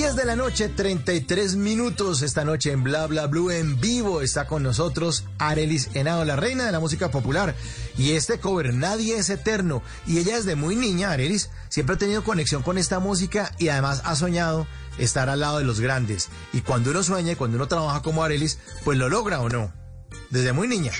de 0.00 0.24
la 0.24 0.34
noche, 0.34 0.70
33 0.70 1.56
minutos. 1.56 2.22
Esta 2.22 2.42
noche 2.42 2.72
en 2.72 2.82
Bla 2.82 3.06
Bla 3.06 3.26
Blue 3.26 3.50
en 3.50 3.78
vivo 3.80 4.22
está 4.22 4.46
con 4.46 4.62
nosotros 4.62 5.26
Arelis 5.38 5.90
Henao, 5.94 6.24
la 6.24 6.36
reina 6.36 6.64
de 6.64 6.72
la 6.72 6.80
música 6.80 7.10
popular. 7.10 7.54
Y 7.98 8.12
este 8.12 8.40
cover, 8.40 8.72
Nadie 8.72 9.18
es 9.18 9.28
Eterno. 9.28 9.82
Y 10.06 10.18
ella 10.18 10.36
desde 10.36 10.56
muy 10.56 10.74
niña, 10.74 11.10
Arelis, 11.10 11.50
siempre 11.68 11.96
ha 11.96 11.98
tenido 11.98 12.24
conexión 12.24 12.62
con 12.62 12.78
esta 12.78 12.98
música 12.98 13.52
y 13.58 13.68
además 13.68 14.00
ha 14.06 14.16
soñado 14.16 14.66
estar 14.98 15.28
al 15.28 15.40
lado 15.40 15.58
de 15.58 15.64
los 15.64 15.80
grandes. 15.80 16.30
Y 16.54 16.62
cuando 16.62 16.92
uno 16.92 17.02
sueña 17.02 17.32
y 17.32 17.36
cuando 17.36 17.58
uno 17.58 17.68
trabaja 17.68 18.00
como 18.00 18.24
Arelis, 18.24 18.58
pues 18.84 18.96
lo 18.96 19.10
logra 19.10 19.40
o 19.42 19.50
no. 19.50 19.70
Desde 20.30 20.54
muy 20.54 20.66
niña. 20.66 20.92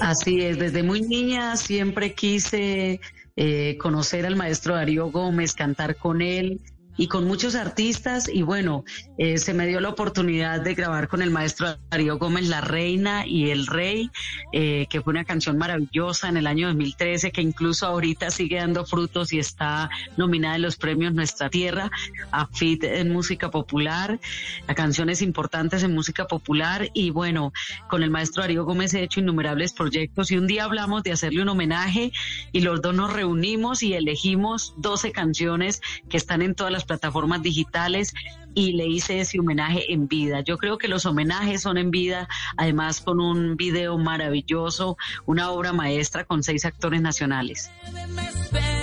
Así 0.00 0.42
es, 0.42 0.58
desde 0.58 0.82
muy 0.82 1.02
niña 1.02 1.56
siempre 1.56 2.12
quise 2.12 3.00
eh, 3.36 3.78
conocer 3.80 4.26
al 4.26 4.34
maestro 4.34 4.74
Darío 4.74 5.12
Gómez, 5.12 5.52
cantar 5.52 5.94
con 5.96 6.20
él 6.22 6.60
y 6.98 7.06
con 7.06 7.26
muchos 7.26 7.54
artistas. 7.54 8.28
Y 8.28 8.42
bueno, 8.42 8.84
eh, 9.16 9.38
se 9.38 9.54
me 9.54 9.66
dio 9.66 9.80
la 9.80 9.88
oportunidad 9.88 10.60
de 10.60 10.74
grabar 10.74 11.08
con 11.08 11.22
el 11.22 11.30
maestro 11.30 11.78
Darío 11.90 12.18
Gómez 12.18 12.48
La 12.48 12.60
Reina 12.60 13.26
y 13.26 13.50
El 13.50 13.66
Rey, 13.66 14.10
eh, 14.52 14.86
que 14.90 15.00
fue 15.00 15.12
una 15.12 15.24
canción 15.24 15.56
maravillosa 15.56 16.28
en 16.28 16.36
el 16.36 16.46
año 16.46 16.66
2013 16.66 17.30
que 17.30 17.40
incluso 17.40 17.86
ahorita 17.86 18.30
sigue 18.30 18.56
dando 18.56 18.84
frutos 18.84 19.32
y 19.32 19.38
está 19.38 19.88
nominada 20.16 20.56
en 20.56 20.62
los 20.62 20.76
premios 20.76 21.14
Nuestra 21.14 21.48
Tierra 21.48 21.90
a 22.32 22.46
FIT 22.46 22.84
en 22.84 23.12
música 23.12 23.50
popular, 23.50 24.18
a 24.66 24.74
canciones 24.74 25.22
importantes 25.22 25.84
en 25.84 25.94
música 25.94 26.26
popular. 26.26 26.90
Y 26.94 27.10
bueno, 27.10 27.52
con 27.88 28.02
el 28.02 28.10
maestro 28.10 28.42
Darío 28.42 28.64
Gómez 28.64 28.92
he 28.94 29.04
hecho 29.04 29.20
innumerables 29.20 29.72
proyectos 29.72 30.32
y 30.32 30.36
un 30.36 30.48
día 30.48 30.64
hablamos 30.64 31.04
de 31.04 31.12
hacerle 31.12 31.42
un 31.42 31.48
homenaje 31.48 32.10
y 32.50 32.60
los 32.60 32.82
dos 32.82 32.94
nos 32.94 33.12
reunimos 33.12 33.84
y 33.84 33.94
elegimos 33.94 34.74
12 34.78 35.12
canciones 35.12 35.80
que 36.08 36.16
están 36.16 36.42
en 36.42 36.56
todas 36.56 36.72
las 36.72 36.87
plataformas 36.88 37.42
digitales 37.42 38.12
y 38.54 38.72
le 38.72 38.88
hice 38.88 39.20
ese 39.20 39.38
homenaje 39.38 39.92
en 39.92 40.08
vida. 40.08 40.40
Yo 40.40 40.58
creo 40.58 40.78
que 40.78 40.88
los 40.88 41.06
homenajes 41.06 41.62
son 41.62 41.78
en 41.78 41.92
vida, 41.92 42.28
además 42.56 43.00
con 43.00 43.20
un 43.20 43.56
video 43.56 43.96
maravilloso, 43.98 44.96
una 45.26 45.52
obra 45.52 45.72
maestra 45.72 46.24
con 46.24 46.42
seis 46.42 46.64
actores 46.64 47.00
nacionales. 47.00 47.70
este. 47.86 48.78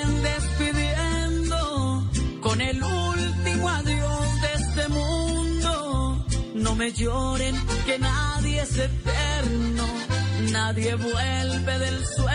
No 6.56 6.74
me 6.76 6.92
lloren, 6.92 7.56
que 7.86 8.00
nadie 8.00 8.62
es 8.62 8.78
eterno, 8.78 9.84
nadie 10.52 10.96
vuelve 10.96 11.80
del 11.80 12.06
sueño 12.06 12.35